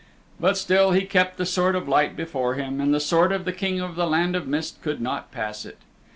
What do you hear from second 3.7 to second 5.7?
of the Land of Mist could not pass